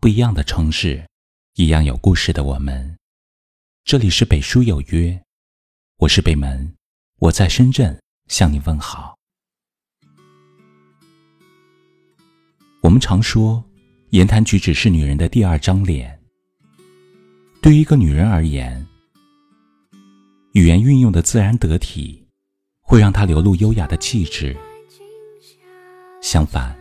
[0.00, 1.06] 不一样的城市，
[1.56, 2.96] 一样有故事的我们。
[3.84, 5.22] 这里是北书有约，
[5.98, 6.74] 我是北门，
[7.18, 9.14] 我在深圳向你问好。
[12.80, 13.62] 我们常说，
[14.08, 16.18] 言谈举止是女人的第二张脸。
[17.60, 18.86] 对于一个女人而言，
[20.52, 22.26] 语言运用的自然得体，
[22.80, 24.56] 会让她流露优雅的气质。
[26.22, 26.74] 相反，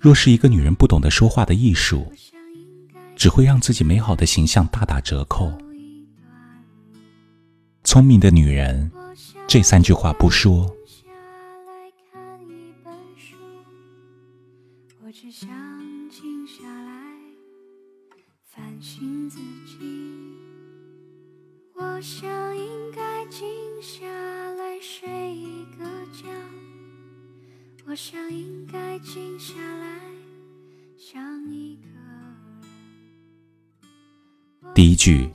[0.00, 2.10] 若是一个女人不懂得说话的艺术，
[3.16, 5.50] 只会让自己美好的形象大打折扣。
[7.82, 8.92] 聪明的女人，
[9.48, 10.70] 这三句话不说。
[21.78, 24.04] 我想应该静下
[24.54, 26.28] 来睡一个觉。
[27.86, 30.00] 我想应该静下来
[34.76, 35.26] 第一句，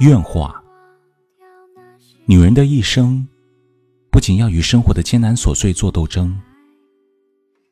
[0.00, 0.60] 怨话。
[2.26, 3.24] 女人的一生，
[4.10, 6.36] 不仅要与生活的艰难琐碎做斗争，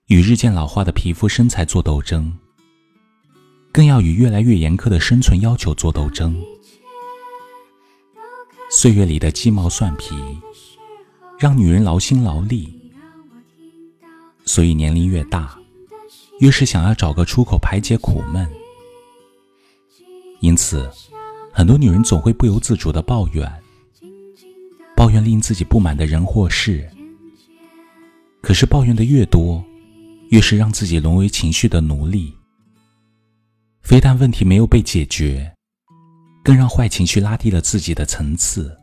[0.06, 2.32] 与日渐老化的皮肤身材做斗争，
[3.72, 6.40] 更要与越来越严苛的生存要求做斗争。
[8.70, 10.14] 岁月里的鸡毛蒜皮，
[11.36, 12.80] 让女人劳心劳力，
[14.44, 15.58] 所以年龄越大，
[16.38, 18.48] 越是想要找个出口排解苦闷。
[20.42, 20.90] 因此，
[21.52, 23.50] 很多女人总会不由自主的抱怨。
[24.96, 26.90] 抱怨令自己不满的人或事，
[28.40, 29.64] 可是抱怨的越多，
[30.30, 32.36] 越是让自己沦为情绪的奴隶。
[33.82, 35.52] 非但问题没有被解决，
[36.42, 38.76] 更让坏情绪拉低了自己的层次。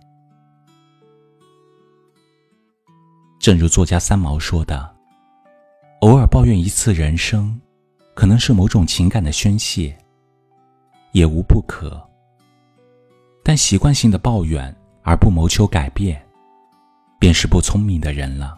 [3.38, 4.96] 正如作家三毛说的
[6.02, 7.60] ：“偶尔抱怨一次人生，
[8.14, 9.98] 可能是某种情感的宣泄，
[11.12, 12.02] 也无不可。
[13.44, 16.24] 但习惯性的抱怨。”而不谋求改变，
[17.18, 18.56] 便是不聪明的人了。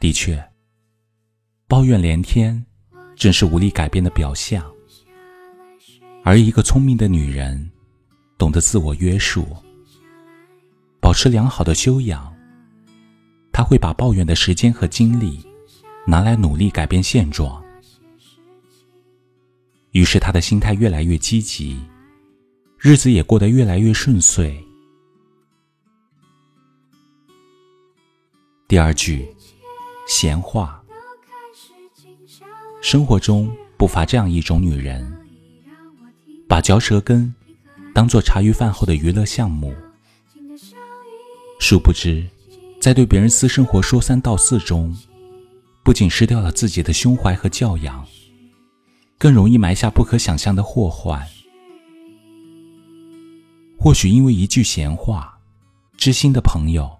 [0.00, 0.42] 的确，
[1.68, 2.64] 抱怨连天，
[3.14, 4.64] 正是无力改变的表象。
[6.24, 7.70] 而一个聪明的女人，
[8.38, 9.46] 懂得自我约束，
[10.98, 12.34] 保持良好的修养，
[13.52, 15.44] 她会把抱怨的时间和精力
[16.06, 17.61] 拿来努力改变现状。
[19.92, 21.80] 于是，她的心态越来越积极。
[22.78, 24.62] 日子也过得越来越顺遂。
[28.66, 29.28] 第二句，
[30.08, 30.82] 闲话。
[32.80, 35.16] 生活中不乏这样一种女人，
[36.48, 37.32] 把嚼舌根
[37.94, 39.72] 当做茶余饭后的娱乐项目，
[41.60, 42.26] 殊不知，
[42.80, 44.96] 在对别人私生活说三道四中，
[45.84, 48.04] 不仅失掉了自己的胸怀和教养，
[49.22, 51.24] 更容易埋下不可想象的祸患。
[53.78, 55.38] 或许因为一句闲话，
[55.96, 56.90] 知心的朋友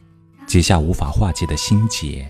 [0.47, 2.25] 结下无法化解的心结；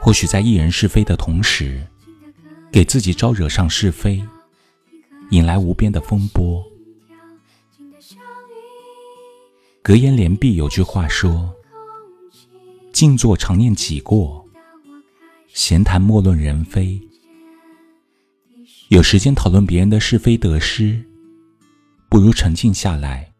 [0.00, 1.86] 或许在一人是非的同时，
[2.72, 4.24] 给自己招惹上是非，
[5.28, 6.64] 引来无边的风波。
[9.82, 11.54] 格言联璧有句话说
[12.94, 14.42] ：“静坐常念己过，
[15.52, 16.98] 闲谈莫论人非。”
[18.88, 21.04] 有时间讨论别人的是非得失。
[22.08, 23.32] 不如沉静下来，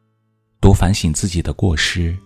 [0.61, 2.17] 多反省自己的过失。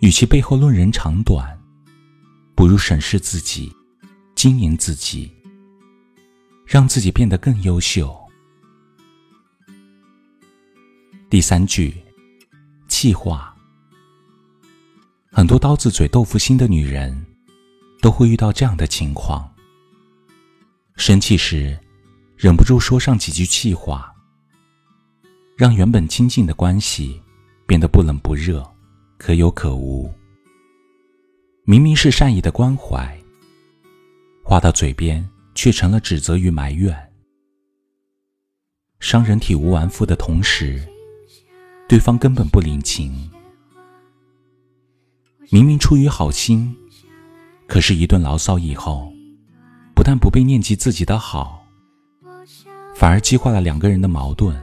[0.00, 1.56] 与其背后论人长短，
[2.56, 3.72] 不如审视自己，
[4.34, 5.30] 经营自己，
[6.66, 8.16] 让自己变得更优秀。
[11.30, 11.94] 第三句，
[12.88, 13.54] 气话。
[15.30, 17.24] 很多刀子嘴豆腐心的女人，
[18.00, 19.48] 都会遇到这样的情况：
[20.98, 21.78] 生气时，
[22.36, 24.12] 忍不住说上几句气话。
[25.56, 27.22] 让原本亲近的关系
[27.68, 28.68] 变得不冷不热，
[29.16, 30.12] 可有可无。
[31.64, 33.16] 明明是善意的关怀，
[34.44, 36.92] 话到嘴边却成了指责与埋怨，
[38.98, 40.84] 伤人体无完肤的同时，
[41.88, 43.30] 对方根本不领情。
[45.50, 46.76] 明明出于好心，
[47.68, 49.12] 可是，一顿牢骚以后，
[49.98, 51.66] 不但不被念及自己的好，
[52.94, 54.56] 反而激化了两个人的矛盾。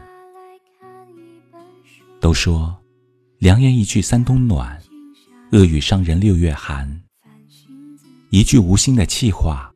[2.22, 2.74] 都说，
[3.40, 4.82] 良言一句三冬暖，
[5.52, 7.02] 恶语伤人六月寒。
[8.30, 9.70] 一句无心的气话，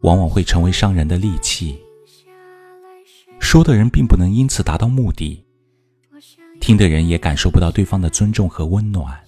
[0.00, 1.80] 往往会成为伤人的利器。
[3.40, 5.42] 说的人并不能因此达到目的，
[6.60, 9.18] 听的人也感受不到对方的尊重和温暖。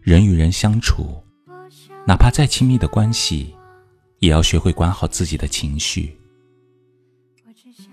[0.00, 1.21] 人与人相处，
[2.06, 3.54] 哪怕再亲密的关系，
[4.18, 6.18] 也要学会管好自己的情绪。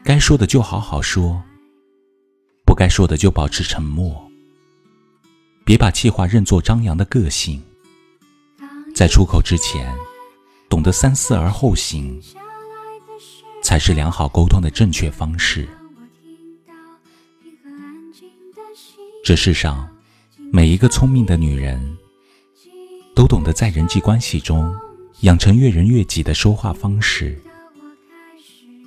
[0.04, 1.42] 该说的就好好说，
[2.66, 4.30] 不该说的就保持沉默。
[5.64, 7.62] 别把气话认作张扬的个性，
[8.96, 9.96] 在出口之前，
[10.68, 12.20] 懂得三思而后行，
[13.62, 15.70] 才是良好沟通的正确方式。
[19.24, 19.88] 这世上，
[20.52, 21.98] 每一个聪明的女人，
[23.20, 24.74] 都懂得在人际关系中
[25.24, 27.38] 养成悦人悦己的说话方式，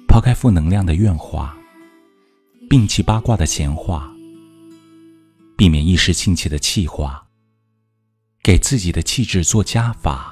[0.08, 1.54] 抛开负能量的怨话，
[2.70, 4.10] 摒弃八卦的闲话，
[5.54, 7.26] 避免一时兴起的气话，
[8.42, 10.31] 给自己的气质做加法。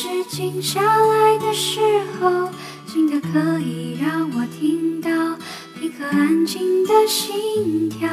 [0.00, 1.80] 是静下来的时
[2.20, 2.48] 候，
[2.86, 5.10] 静的可以让我听到
[5.80, 8.08] 平和安静的心跳，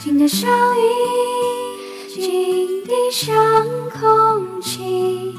[0.00, 3.34] 静的像雨，静的像
[3.90, 5.34] 空气，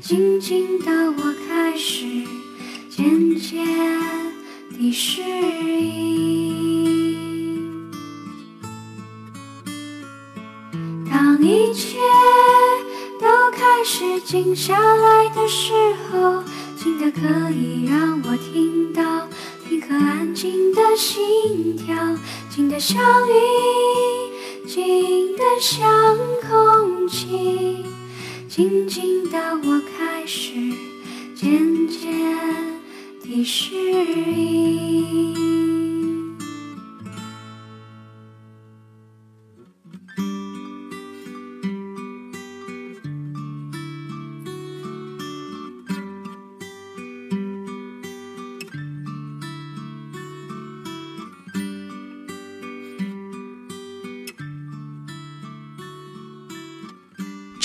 [0.00, 2.06] 静静的我开始
[2.88, 3.66] 渐渐
[4.70, 6.15] 地适应。
[13.88, 15.72] 是静下来的时
[16.10, 16.42] 候，
[16.76, 17.20] 静的可
[17.52, 19.28] 以让我听到
[19.68, 21.94] 平和安静的心跳，
[22.50, 23.32] 静的像雨，
[24.66, 26.18] 静的像
[26.48, 27.84] 空气，
[28.48, 30.50] 静静的我开始
[31.36, 32.00] 渐渐
[33.22, 35.85] 地适应。